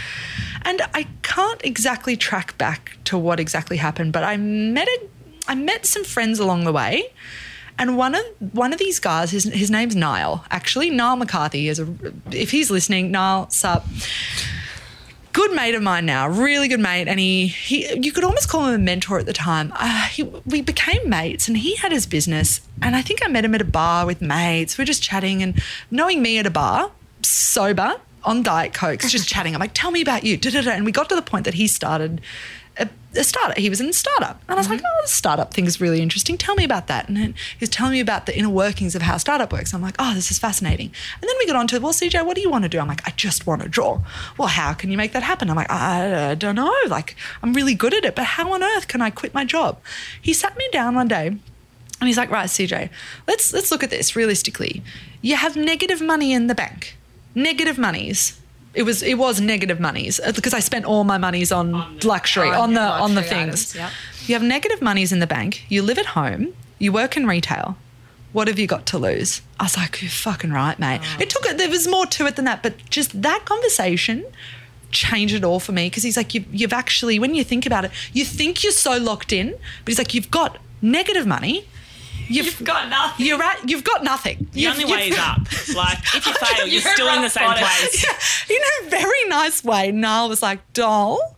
[0.62, 5.08] And I can't exactly track back to what exactly happened, but I met a,
[5.48, 7.12] I met some friends along the way.
[7.78, 10.44] And one of one of these guys, his, his name's Niall.
[10.50, 11.92] Actually, Niall McCarthy is a.
[12.30, 13.86] If he's listening, Niall, sup.
[15.32, 18.66] Good mate of mine now, really good mate, and he, he you could almost call
[18.66, 19.72] him a mentor at the time.
[19.74, 23.42] Uh, he, we became mates, and he had his business, and I think I met
[23.42, 24.76] him at a bar with mates.
[24.76, 26.90] We are just chatting, and knowing me at a bar,
[27.22, 29.54] sober on diet cokes, just chatting.
[29.54, 30.70] I'm like, "Tell me about you," da-da-da.
[30.70, 32.20] and we got to the point that he started
[32.78, 33.58] a, a startup.
[33.58, 34.40] He was in a startup.
[34.48, 34.86] And I was like, mm-hmm.
[34.86, 36.38] oh, this startup thing is really interesting.
[36.38, 37.08] Tell me about that.
[37.08, 39.74] And then he was telling me about the inner workings of how startup works.
[39.74, 40.92] I'm like, oh, this is fascinating.
[41.20, 42.78] And then we got on to, well, CJ, what do you want to do?
[42.78, 44.00] I'm like, I just want to draw.
[44.38, 45.50] Well, how can you make that happen?
[45.50, 46.74] I'm like, I, I don't know.
[46.88, 49.80] Like, I'm really good at it, but how on earth can I quit my job?
[50.20, 52.90] He sat me down one day and he's like, right, CJ,
[53.28, 54.82] let's let's look at this realistically.
[55.20, 56.96] You have negative money in the bank.
[57.34, 58.41] Negative monies.
[58.74, 62.48] It was it was negative monies uh, because I spent all my monies on, luxury,
[62.48, 63.74] on on the on the things.
[63.74, 63.90] items, yep.
[64.26, 65.64] You have negative monies in the bank.
[65.68, 66.54] You live at home.
[66.78, 67.76] You work in retail.
[68.32, 69.42] What have you got to lose?
[69.60, 71.02] I was like, you're fucking right, mate.
[71.20, 71.58] It took it.
[71.58, 74.24] There was more to it than that, but just that conversation
[74.90, 77.84] changed it all for me because he's like, you've, you've actually, when you think about
[77.84, 81.66] it, you think you're so locked in, but he's like, you've got negative money.
[82.28, 83.26] You've, got nothing.
[83.26, 83.68] You're at.
[83.68, 84.46] You've got nothing.
[84.52, 85.38] The You've- only way is up.
[85.74, 87.64] Like if you fail, you're, You're still in the same bottom.
[87.64, 88.04] place.
[88.50, 89.90] in a very nice way.
[89.92, 91.36] Niall was like, "Doll,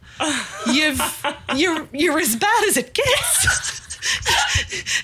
[0.73, 1.01] you've
[1.57, 3.81] you're you're as bad as it gets."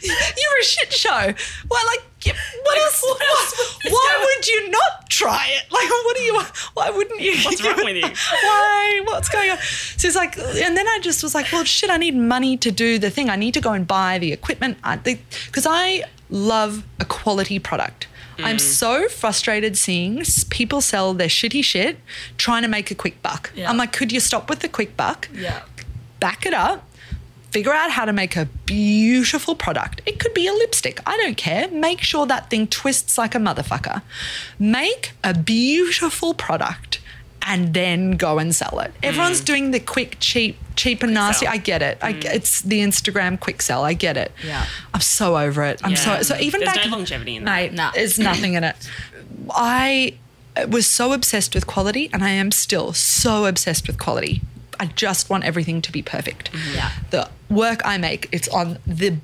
[0.02, 1.34] You're a shit show.
[1.70, 3.02] Well, like, yeah, what else?
[3.02, 5.70] what else why would you not try it?
[5.72, 6.40] Like, what are you?
[6.74, 7.34] Why wouldn't you?
[7.44, 8.02] What's wrong with you?
[8.42, 9.00] Why?
[9.04, 9.58] What's going on?
[9.58, 12.70] So it's like, and then I just was like, well, shit, I need money to
[12.70, 13.30] do the thing.
[13.30, 14.78] I need to go and buy the equipment.
[14.82, 18.06] Because I love a quality product.
[18.38, 18.60] I'm Mm.
[18.60, 21.98] so frustrated seeing people sell their shitty shit
[22.38, 23.52] trying to make a quick buck.
[23.54, 23.68] Yeah.
[23.68, 25.28] I'm like, could you stop with the quick buck?
[25.34, 25.60] Yeah.
[26.20, 26.84] back it up,
[27.50, 30.00] figure out how to make a beautiful product.
[30.06, 31.00] It could be a lipstick.
[31.06, 31.68] I don't care.
[31.68, 34.02] Make sure that thing twists like a motherfucker.
[34.58, 37.00] Make a beautiful product
[37.42, 38.92] and then go and sell it.
[38.94, 39.08] Mm.
[39.08, 41.46] Everyone's doing the quick, cheap, cheap and nasty.
[41.46, 41.54] sell.
[41.54, 41.98] I get it.
[42.02, 42.24] I, mm.
[42.24, 43.82] it's the Instagram quick sell.
[43.84, 44.30] I get it.
[44.46, 44.66] Yeah.
[44.94, 45.80] I'm so over it.
[45.82, 45.96] I'm Yeah.
[46.20, 47.56] so so even There's back no longevity in that.
[47.56, 47.90] mate, No.
[47.94, 48.76] there's nothing in it.
[49.50, 50.14] I
[50.68, 54.42] was so obsessed with quality, and I am still so obsessed with quality.
[54.78, 56.50] I just want everything to be perfect.
[56.74, 56.90] Yeah.
[57.10, 59.16] The work I make, it's on the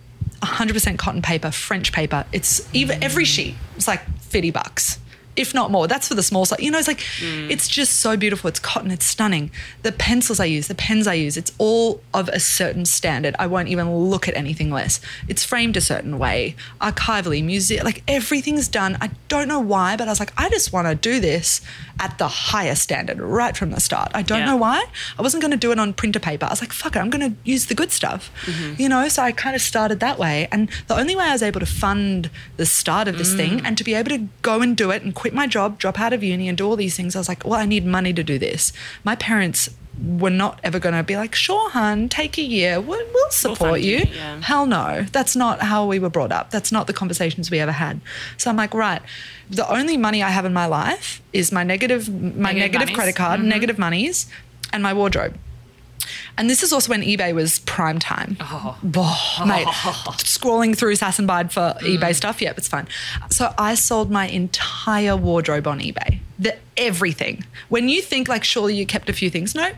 [0.42, 2.24] 100% cotton paper, French paper.
[2.32, 3.54] It's even every sheet.
[3.76, 4.98] It's like 50 bucks.
[5.34, 6.60] If not more, that's for the small size.
[6.60, 7.50] You know, it's like, mm.
[7.50, 8.48] it's just so beautiful.
[8.48, 9.50] It's cotton, it's stunning.
[9.82, 13.36] The pencils I use, the pens I use, it's all of a certain standard.
[13.38, 14.98] I won't even look at anything less.
[15.28, 18.96] It's framed a certain way, archivally, music, like everything's done.
[18.98, 21.60] I don't know why, but I was like, I just want to do this
[21.98, 24.10] at the highest standard right from the start.
[24.14, 24.46] I don't Yeah.
[24.46, 24.84] know why.
[25.18, 26.46] I wasn't going to do it on printer paper.
[26.46, 28.30] I was like, fuck it, I'm going to use the good stuff.
[28.44, 28.80] Mm-hmm.
[28.80, 30.48] You know, so I kind of started that way.
[30.52, 33.36] And the only way I was able to fund the start of this mm.
[33.36, 35.98] thing and to be able to go and do it and quit my job, drop
[35.98, 38.12] out of uni and do all these things, I was like, well, I need money
[38.12, 38.72] to do this.
[39.02, 39.70] My parents
[40.02, 42.80] were not ever going to be like, sure, hun, take a year.
[42.80, 44.04] We'll, we'll support fund you.
[44.12, 44.40] yeah.
[44.42, 45.06] Hell no.
[45.12, 46.50] That's not how we were brought up.
[46.50, 48.00] That's not the conversations we ever had.
[48.36, 49.02] So I'm like, right,
[49.48, 53.16] the only money I have in my life is my negative, my Negative negative, credit
[53.16, 53.48] card, mm-hmm.
[53.48, 54.26] negative monies,
[54.72, 55.38] and my wardrobe.
[56.38, 58.36] And this is also when eBay was prime time.
[58.40, 58.78] Oh,
[59.46, 59.66] mate,
[60.18, 61.98] scrolling through Sass and Bide for mm.
[61.98, 62.42] eBay stuff.
[62.42, 62.86] Yep, it's fine.
[63.30, 66.20] So I sold my entire wardrobe on eBay.
[66.38, 67.44] The everything.
[67.68, 69.70] When you think like surely you kept a few things, no,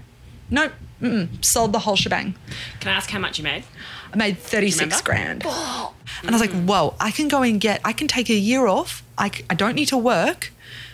[0.51, 2.35] no, mm-mm, sold the whole shebang.
[2.81, 3.65] Can I ask how much you made?
[4.13, 5.05] I made 36 remember?
[5.05, 5.43] grand.
[5.45, 5.95] Oh.
[6.23, 8.67] And I was like, whoa, I can go and get, I can take a year
[8.67, 9.03] off.
[9.19, 10.53] I, I don't need to work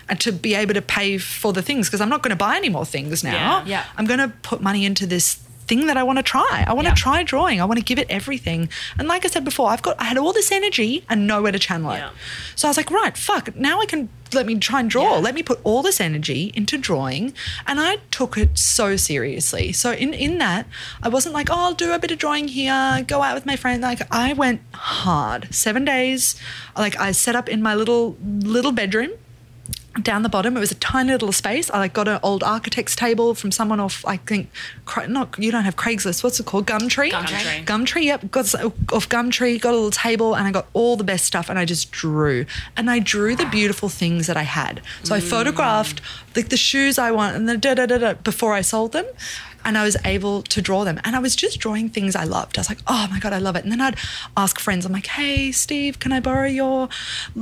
[0.08, 2.56] and to be able to pay for the things because I'm not going to buy
[2.56, 3.60] any more things now.
[3.60, 3.64] Yeah.
[3.66, 3.84] Yeah.
[3.96, 6.64] I'm going to put money into this thing that I want to try.
[6.66, 6.94] I want to Yeah.
[6.94, 7.60] try drawing.
[7.60, 8.68] I want to give it everything.
[8.98, 11.58] And like I said before, I've got, I had all this energy and nowhere to
[11.58, 11.98] channel it.
[11.98, 12.10] Yeah.
[12.54, 15.14] So I was like, right, fuck, now I can let me try and draw.
[15.14, 15.20] Yeah.
[15.20, 17.34] Let me put all this energy into drawing.
[17.66, 19.72] And I took it so seriously.
[19.72, 20.66] So in, in that,
[21.02, 23.56] I wasn't like, oh, I'll do a bit of drawing here, go out with my
[23.56, 23.80] friend.
[23.82, 25.54] Like I went hard.
[25.54, 26.34] Seven days.
[26.76, 29.12] Like I set up in my little little bedroom
[30.02, 30.56] down the bottom.
[30.56, 31.70] It was a tiny little space.
[31.70, 34.04] I like got an old architect's table from someone off.
[34.06, 34.50] I think
[35.08, 36.24] not you don't have Craigslist.
[36.24, 36.66] What's it called?
[36.66, 37.10] Gumtree.
[37.10, 37.64] Gumtree.
[37.64, 38.04] Gumtree.
[38.04, 38.30] Yep.
[38.30, 39.60] Got s- off Gumtree.
[39.60, 41.48] Got a little table, and I got all the best stuff.
[41.48, 44.82] And I just drew, and I drew the beautiful things that I had.
[45.04, 45.22] So I mm.
[45.22, 46.00] photographed
[46.34, 49.06] like the shoes I want, and the da da da da before I sold them.
[49.64, 51.00] And I was able to draw them.
[51.04, 52.58] And I was just drawing things I loved.
[52.58, 53.64] I was like, oh my God, I love it.
[53.64, 53.96] And then I'd
[54.36, 56.88] ask friends, I'm like, hey, Steve, can I borrow your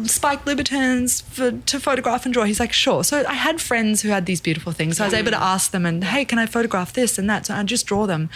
[0.05, 2.45] Spike Louboutins for, to photograph and draw?
[2.45, 3.05] He's like, sure.
[3.05, 4.97] So I had friends who had these beautiful things.
[4.97, 5.41] So I was able to mm.
[5.41, 7.47] ask them, and hey, can I photograph this and that?
[7.47, 8.31] So I'd just draw them.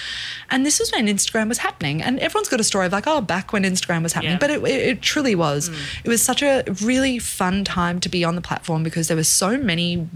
[0.51, 2.03] And this was when Instagram was happening.
[2.03, 4.33] And everyone's got a story of like, oh, back when Instagram was happening.
[4.33, 4.39] Yeah.
[4.39, 5.71] But it, it, it truly was.
[5.71, 6.05] Mm.
[6.05, 9.25] It was such a really fun time to be on the platform because there were
[9.25, 10.07] so many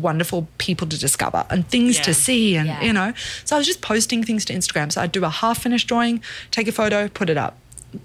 [0.00, 2.02] wonderful people to discover and things Yeah.
[2.04, 2.82] to see and Yeah.
[2.82, 3.05] you know
[3.44, 4.92] so i was just posting things to instagram.
[4.92, 7.58] So i'd do a half finished drawing take a photo put it up.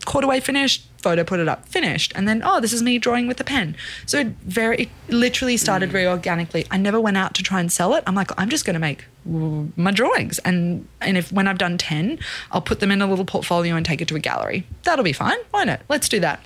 [0.05, 2.13] Quarter way finished photo put it up finished.
[2.15, 3.75] And then oh this is me drawing with a pen.
[4.05, 6.65] So it very it literally started very organically.
[6.71, 8.03] I never went out to try and sell it.
[8.07, 10.39] I'm like i'm just going to make mm, my drawings.
[10.39, 12.19] And and if when i've done 10
[12.51, 14.65] i'll put them in a little portfolio and take it to a gallery.
[14.83, 15.37] That'll be fine.
[15.51, 15.81] Why not?
[15.89, 16.45] Let's do that.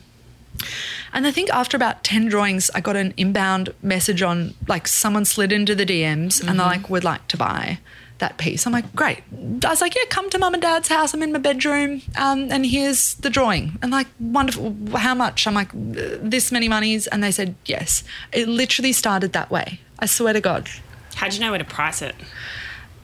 [1.13, 5.25] And I think after about 10 drawings, I got an inbound message on like someone
[5.25, 7.79] slid into the DMs and they're like, would like to buy
[8.19, 8.65] that piece.
[8.65, 9.19] I'm like, great.
[9.65, 11.13] I was like, yeah, come to mum and dad's house.
[11.13, 13.77] I'm in my bedroom um, and here's the drawing.
[13.81, 14.75] And like, wonderful.
[14.95, 15.45] How much?
[15.47, 17.07] I'm like, this many monies.
[17.07, 18.03] And they said, yes.
[18.31, 19.79] It literally started that way.
[19.99, 20.69] I swear to God.
[21.15, 22.15] How'd you know where to price it?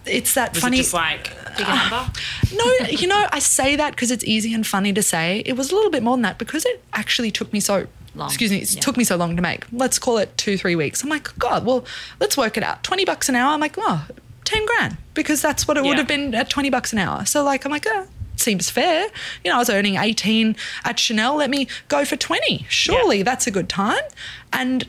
[0.05, 0.77] It's that Was funny.
[0.77, 2.09] it just like bigger number?
[2.55, 5.43] No, you know, I say that because it's easy and funny to say.
[5.45, 8.27] It was a little bit more than that because it actually took me so Long.
[8.27, 8.81] Excuse me, it Yeah.
[8.81, 9.63] took me so long to make.
[9.71, 11.01] Let's call it two, three weeks.
[11.01, 11.85] I'm like, God, well,
[12.19, 12.83] let's work it out.
[12.83, 13.53] 20 bucks an hour.
[13.53, 14.05] I'm like, oh,
[14.45, 17.25] 10 grand because that's what it would have been at 20 bucks an hour.
[17.25, 19.07] So, like, I'm like, oh, seems fair.
[19.43, 21.35] You know, I was earning 18 at Chanel.
[21.35, 22.65] Let me go for 20.
[22.69, 24.01] Surely that's a good time.
[24.51, 24.87] And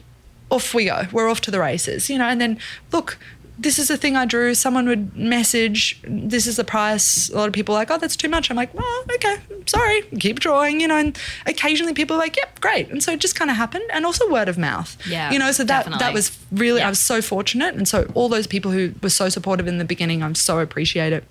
[0.50, 1.04] off we go.
[1.12, 2.26] We're off to the races, you know.
[2.26, 2.58] And then
[2.92, 3.18] look,
[3.62, 4.54] this is the thing I drew.
[4.54, 7.30] Someone would message, this is the price.
[7.30, 8.50] A lot of people are like, oh, that's too much.
[8.50, 10.96] I'm like, well, okay, sorry, keep drawing, you know.
[10.96, 12.88] And occasionally people are like, yep, great.
[12.88, 13.84] And so it just kind of happened.
[13.92, 14.96] And also word of mouth.
[15.06, 16.86] Yeah, You know, so that, that was really, Yeah.
[16.86, 17.74] I was so fortunate.
[17.74, 21.12] And so all those people who were so supportive in the beginning, I'm so appreciate
[21.12, 21.24] it.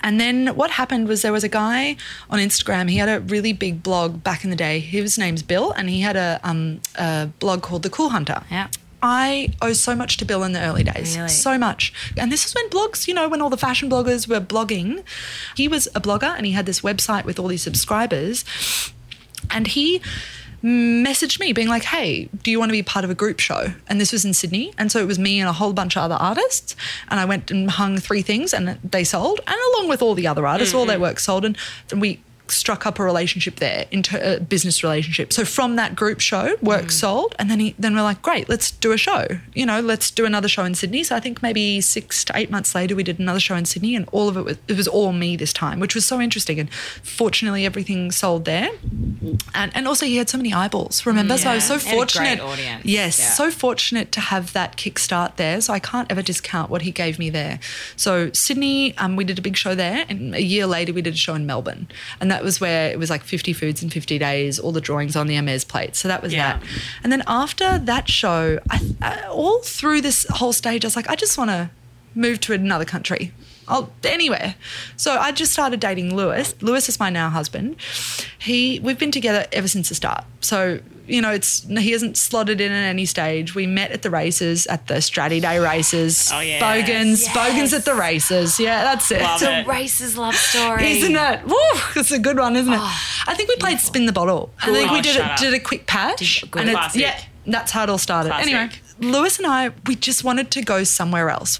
[0.00, 1.96] And then what happened was there was a guy
[2.30, 2.88] on Instagram.
[2.88, 4.78] He had a really big blog back in the day.
[4.78, 8.42] His name's Bill, and he had a, um, a blog called The Cool Hunter.
[8.50, 8.68] Yeah.
[9.02, 11.16] I owe so much to Bill in the early days.
[11.16, 11.28] Really?
[11.28, 11.92] So much.
[12.16, 15.02] And this is when blogs, you know, when all the fashion bloggers were blogging.
[15.56, 18.44] He was a blogger and he had this website with all these subscribers.
[19.50, 20.00] And he
[20.62, 23.72] messaged me being like, hey, do you want to be part of a group show?
[23.88, 24.72] And this was in Sydney.
[24.76, 26.76] And so it was me and a whole bunch of other artists.
[27.08, 29.40] And I went and hung three things and they sold.
[29.46, 30.80] And along with all the other artists, mm-hmm.
[30.80, 31.44] all their work sold.
[31.44, 31.56] And,
[31.90, 35.32] and we struck up a relationship there, into a business relationship.
[35.32, 36.90] So from that group show, work mm.
[36.90, 39.26] sold, and then he, then we're like, great, let's do a show.
[39.54, 41.04] You know, let's do another show in Sydney.
[41.04, 43.96] So I think maybe six to eight months later, we did another show in Sydney,
[43.96, 46.60] and all of it was it was all me this time, which was so interesting.
[46.60, 48.70] And fortunately, everything sold there,
[49.54, 51.04] and and also he had so many eyeballs.
[51.06, 51.80] Remember, so I was so Yeah.
[51.80, 51.98] He had a great
[52.38, 52.40] fortunate.
[52.40, 52.84] audience.
[52.84, 53.30] Yes, Yeah.
[53.32, 55.60] so fortunate to have that kickstart there.
[55.60, 57.58] So I can't ever discount what he gave me there.
[57.96, 61.14] So Sydney, um, we did a big show there, and a year later we did
[61.14, 61.88] a show in Melbourne,
[62.20, 65.16] and that was where it was like 50 foods in 50 days, all the drawings
[65.16, 65.96] on the Hermes plate.
[65.96, 66.58] So that was Yeah.
[66.58, 66.62] that.
[67.02, 71.10] And then after that show, I, I, all through this whole stage, I was like,
[71.10, 71.70] I just want to
[72.14, 73.32] move to another country.
[73.68, 74.54] Oh, I'll, anywhere.
[74.96, 76.54] So I just started dating Lewis.
[76.60, 77.76] Lewis is my now husband.
[78.38, 80.24] He we've been together ever since the start.
[80.40, 83.54] So you know, it's he hasn't slotted in at any stage.
[83.56, 86.30] We met at the races at the Stratty Day races.
[86.32, 86.60] Oh, yes.
[86.60, 87.34] Bogans, Yes.
[87.34, 88.60] Bogans at the races.
[88.60, 89.20] Yeah, that's it.
[89.20, 89.66] Love So- it.
[89.66, 90.88] Race's love story.
[90.98, 91.44] isn't it?
[91.46, 91.56] Woo,
[91.96, 92.78] it's a good one, isn't it?
[92.80, 94.52] Oh, I think we played spin the bottle.
[94.62, 96.60] I think Oh, we did a, did a quick patch, Good.
[96.60, 97.00] and it's, Classic.
[97.02, 98.28] yeah, that's how it all started.
[98.30, 98.52] Classic.
[98.54, 98.70] Anyway,
[99.00, 101.58] Lewis and I, we just wanted to go somewhere else.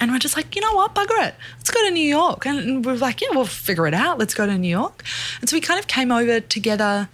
[0.00, 1.34] And we're just like, you know what, bugger it.
[1.56, 2.46] Let's go to New York.
[2.46, 4.18] And we're like, yeah, we'll figure it out.
[4.18, 5.04] Let's go to New York.
[5.40, 7.08] And so we kind of came over together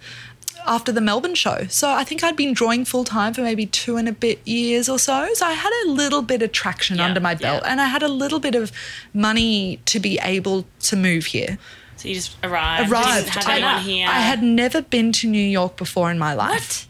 [0.65, 1.65] after the Melbourne show.
[1.69, 4.89] So I think I'd been drawing full time for maybe two and a bit years
[4.89, 5.27] or so.
[5.33, 7.71] So I had a little bit of traction Yeah, under my belt yeah.
[7.71, 8.71] and I had a little bit of
[9.13, 11.57] money to be able to move here.
[11.97, 12.91] So you just arrived.
[12.91, 13.37] Arrived.
[13.47, 14.07] I, here.
[14.07, 16.87] I had never been to New York before in my life.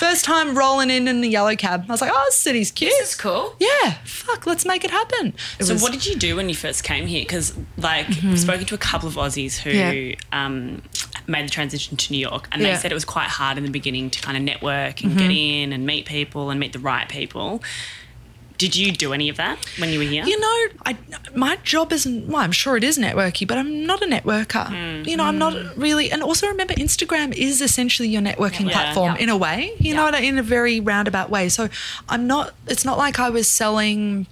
[0.00, 1.84] First time rolling in in the yellow cab.
[1.88, 2.90] I was like, oh, this city's cute.
[2.98, 3.54] This is cool.
[3.60, 5.34] Yeah, fuck, let's make it happen.
[5.58, 7.22] It So was- what did you do when you first came here?
[7.22, 8.30] Because like Mm-hmm.
[8.32, 10.14] I've spoken to a couple of Aussies who Yeah.
[10.32, 10.82] um,
[11.26, 12.68] made the transition to New York, and Yeah.
[12.68, 12.76] Mm-hmm.
[12.76, 15.30] they said it was quite hard in the beginning to kind of network and get
[15.30, 17.62] in and meet people and meet the right people.
[18.56, 20.24] Did you do any of that when you were here?
[20.24, 20.96] You know, I,
[21.34, 24.66] my job isn't, well, I'm sure it is networky, but I'm not a networker.
[24.66, 25.06] Mm.
[25.06, 28.72] You know, I'm not really, and also remember, Instagram is essentially your networking Yeah.
[28.74, 29.22] platform Yeah.
[29.22, 31.48] in a way, you know, in a very roundabout way.
[31.48, 31.68] So
[32.08, 34.26] I'm not, it's not like I was selling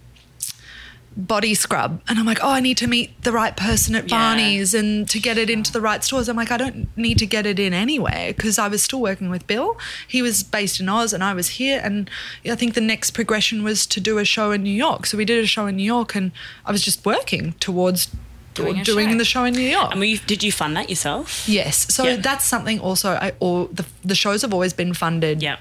[1.17, 4.17] body scrub and I'm like, oh, I need to meet the right person at Yeah.
[4.17, 6.29] Barney's and to get it into the right stores.
[6.29, 9.29] I'm like, I don't need to get it in anywhere because I was still working
[9.31, 9.79] with Bill.
[10.09, 11.81] He was based in Oz and I was here.
[11.85, 12.09] And
[12.45, 15.07] I think the next progression was to do a show in New York.
[15.07, 16.33] So we did a show in New York and
[16.65, 18.09] I was just working towards
[18.55, 19.19] Doing doing show.
[19.19, 19.93] the show in New York.
[19.95, 21.49] and you, did you fund that yourself?
[21.49, 21.93] Yes.
[21.95, 22.17] So Yeah.
[22.17, 25.43] that's something also I or the the shows have always been funded.
[25.43, 25.57] Yeah.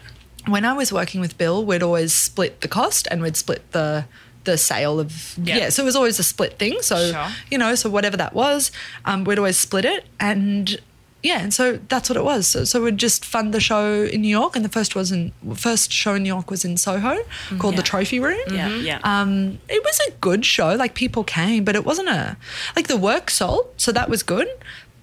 [0.47, 4.05] When I was working with Bill, we'd always split the cost and we'd split the
[4.43, 5.57] the sale of Yeah.
[5.57, 5.69] yeah.
[5.69, 6.81] So it was always a split thing.
[6.81, 7.27] So Sure.
[7.49, 8.71] you know, so whatever that was,
[9.05, 10.79] um, we'd always split it and
[11.23, 12.47] yeah, and so that's what it was.
[12.47, 15.31] So, so we'd just fund the show in New York, and the first was in
[15.53, 17.15] first show in New York was in Soho,
[17.59, 18.39] called the Trophy Room.
[18.51, 18.69] Yeah.
[18.69, 18.99] Yeah.
[19.03, 20.73] Um, it was a good show.
[20.73, 22.37] Like people came, but it wasn't a
[22.75, 24.47] like the work sold, so that was good.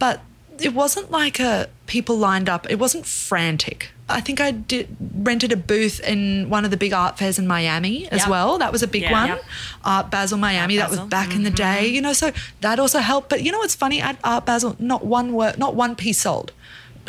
[0.01, 0.21] But
[0.59, 2.69] it wasn't like a people lined up.
[2.69, 3.93] It wasn't frantic.
[4.09, 7.47] I think I did rented a booth in one of the big art fairs in
[7.47, 8.29] Miami as Yep.
[8.29, 8.59] well.
[8.59, 9.13] That was a big Yeah.
[9.13, 9.29] one.
[9.29, 9.45] Yep.
[9.85, 10.79] Art Basel Miami.
[10.81, 11.83] Art that was back in the mm-hmm.
[11.83, 12.13] day, you know.
[12.13, 13.29] So that also helped.
[13.29, 14.01] But you know what's funny?
[14.01, 16.53] At Art Basel, not one work, not one piece sold.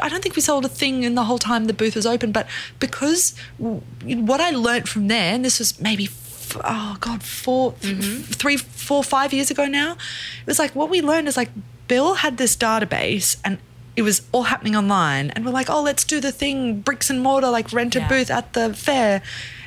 [0.01, 2.31] I don't think we sold a thing in the whole time the booth was open.
[2.31, 2.47] But
[2.79, 6.09] because w- what I learnt from there, and this was maybe
[6.63, 8.21] oh god, 4 th- mm-hmm.
[8.23, 11.49] three, four, five years ago now, it was like what we learned is like
[11.87, 13.57] Bill had this database and.
[13.99, 17.19] It was all happening online, and we're like, "Oh, let's do the thing, bricks and
[17.21, 18.07] mortar, like rent a Yeah.
[18.07, 19.21] booth at the fair,"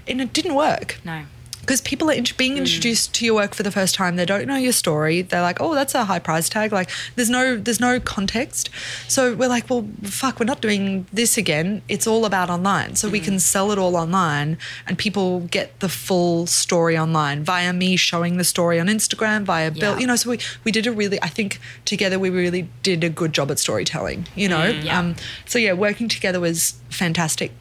[0.08, 1.24] and it didn't work No.
[1.62, 2.36] Because people are int- Hmm.
[2.36, 5.42] being introduced to your work for the first time they don't know your story they're
[5.42, 8.68] like oh that's a high price tag like there's no there's no context
[9.08, 13.08] so we're like well fuck we're not doing this again it's all about online so
[13.08, 13.24] we Hmm.
[13.24, 18.36] can sell it all online and people get the full story online via me showing
[18.36, 21.28] the story on instagram via bill you know so we we did a really i
[21.28, 24.86] think together we really did a good job at storytelling you know Hmm.
[24.86, 24.98] Yeah.
[24.98, 25.14] um
[25.46, 27.52] so yeah working together was fantastic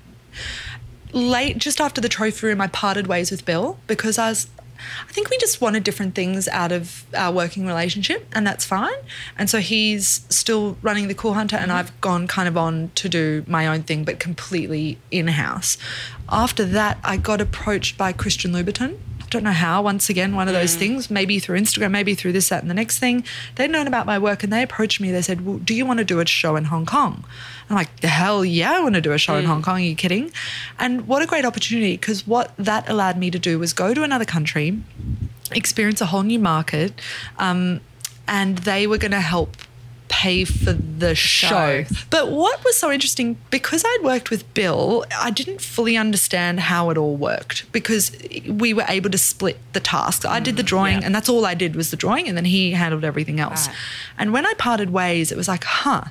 [1.14, 4.48] late just after the trophy room i parted ways with bill because i was
[5.08, 8.94] I think we just wanted different things out of our working relationship, and that's fine.
[9.38, 13.10] And so he's still running the Cool Hunter, and I've gone kind of on to
[13.10, 15.78] do my own thing, but completely in house.
[16.30, 18.98] After that, I got approached by Christian Louboutin.
[19.32, 19.82] Don't know how.
[19.82, 21.10] Once again, one of those things.
[21.10, 23.24] Maybe through Instagram, maybe through this, that, and the next thing.
[23.56, 25.10] They'd known about my work, and they approached me.
[25.10, 27.24] They said, well, "Do you want to do a show in Hong Kong?"
[27.70, 29.80] I'm like, "The hell yeah, I want to do a show in Hong Kong." Are
[29.80, 30.32] you kidding?
[30.78, 31.94] And what a great opportunity!
[31.94, 34.78] Because what that allowed me to do was go to another country,
[35.52, 36.92] experience a whole new market,
[37.40, 37.80] um,
[38.28, 39.56] and they were going to help
[40.22, 41.84] pay for the show.
[42.12, 46.92] But what was so interesting, because I'd worked with Bill, I didn't fully understand how
[46.92, 48.16] it all worked because
[48.48, 50.24] we were able to split the tasks.
[50.24, 51.06] I did the mm, drawing, yeah.
[51.08, 53.68] and that's all I did was the drawing, and then he handled everything else.
[53.68, 53.76] Right.
[54.20, 56.04] And when I parted ways, it was like, huh,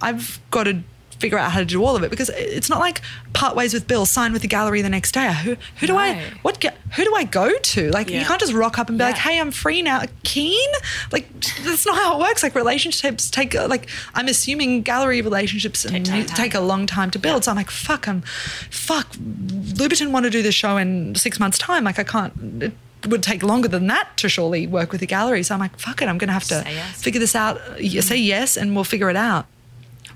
[0.00, 0.82] I've got to
[1.18, 3.02] figure out how to do all of it because it's not like
[3.32, 5.32] part ways with Bill, sign with the gallery the next day.
[5.32, 6.62] Who who do I what
[6.96, 7.90] who do I go to?
[7.90, 10.68] Like you can't just rock up and be like, "Hey, I'm free now." Keen?
[11.12, 11.28] Like
[11.64, 12.42] that's not how it works.
[12.42, 16.26] Like relationships take uh, like I'm assuming gallery relationships take, time.
[16.26, 17.44] take a long time to build.
[17.44, 18.22] So I'm like, "Fuck, I'm
[18.70, 21.84] fuck Louboutin want to do the show in 6 months time.
[21.84, 22.72] Like I can't it
[23.06, 25.42] would take longer than that to surely work with the gallery.
[25.44, 27.00] So I'm like, fuck it, I'm going to have to yes.
[27.00, 27.60] figure this out.
[27.80, 29.46] Y- Say yes, and we'll figure it out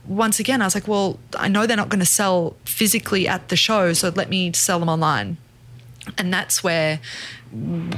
[0.06, 3.48] once again, I was like, well, I know they're not going to sell physically at
[3.48, 5.36] the show, so let me sell them online.
[6.18, 7.00] And that's where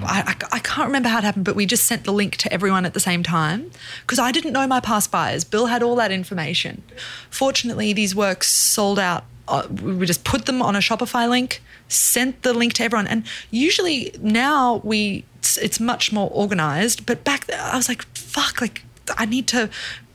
[0.02, 2.52] I, I, I can't remember how it happened, but we just sent the link to
[2.52, 3.70] everyone at the same time
[4.02, 5.44] because I didn't know my past buyers.
[5.44, 6.82] Bill had all that information.
[7.30, 9.24] Fortunately, these works sold out.
[9.46, 13.24] Uh, we just put them on a Shopify link, sent the link to everyone, and
[13.50, 17.06] usually now we it's, it's much more organized.
[17.06, 18.82] But back then, I was like, fuck, like
[19.16, 19.68] I need to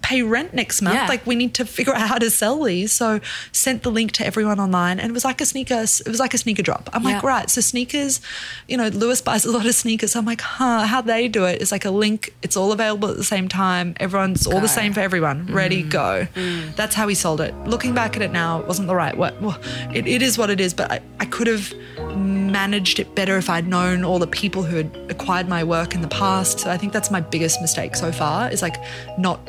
[0.09, 0.95] pay rent next month.
[0.95, 1.07] Yeah.
[1.13, 2.91] Like we need to figure out how to sell these.
[2.91, 3.19] So
[3.51, 6.33] sent the link to everyone online and it was like a sneaker it was like
[6.33, 6.89] a sneaker drop.
[6.93, 7.47] I'm like, right.
[7.49, 8.19] So sneakers,
[8.67, 10.15] you know, Lewis buys a lot of sneakers.
[10.15, 11.55] I'm like, huh, how they do it?
[11.59, 12.33] it is like a link.
[12.41, 13.95] It's all available at the same time.
[13.99, 15.45] Everyone's all the same for everyone.
[15.61, 15.89] Ready, Mm.
[15.89, 16.27] go.
[16.75, 17.53] That's how we sold it.
[17.73, 19.31] Looking back at it now, it wasn't the right way.
[19.41, 19.57] Well,
[19.93, 21.73] it, it is what it is, but I, I could have
[22.15, 26.01] managed it better if I'd known all the people who had acquired my work in
[26.01, 26.59] the past.
[26.61, 28.77] So I think that's my biggest mistake so far is like
[29.17, 29.39] not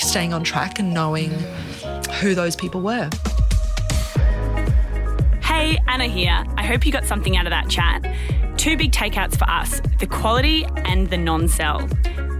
[0.00, 1.30] staying on track and knowing
[2.20, 3.10] who those people were.
[5.42, 6.44] Hey, Anna here.
[6.56, 8.04] I hope you got something out of that chat.
[8.58, 11.88] Two big takeouts for us the quality and the non sell.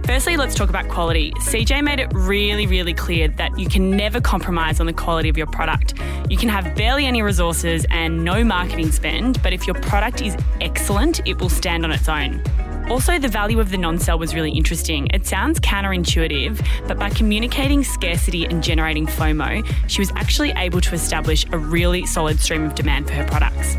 [0.05, 1.31] Firstly, let's talk about quality.
[1.33, 5.35] CJ made it really, really clear that you can never compromise on the quality of
[5.35, 5.95] your product.
[6.29, 10.37] You can have barely any resources and no marketing spend, but if your product is
[10.61, 12.41] excellent, it will stand on its own.
[12.89, 15.07] Also, the value of the non sell was really interesting.
[15.13, 20.95] It sounds counterintuitive, but by communicating scarcity and generating FOMO, she was actually able to
[20.95, 23.75] establish a really solid stream of demand for her products.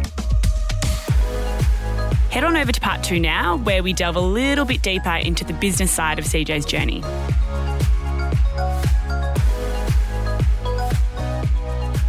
[2.31, 5.43] Head on over to part two now, where we delve a little bit deeper into
[5.43, 7.01] the business side of CJ's journey.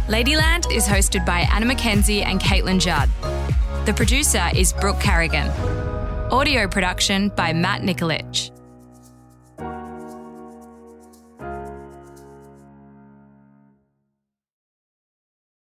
[0.06, 3.08] Ladyland is hosted by Anna McKenzie and Caitlin Judd.
[3.86, 5.50] The producer is Brooke Carrigan.
[6.30, 8.59] Audio production by Matt Nikolic.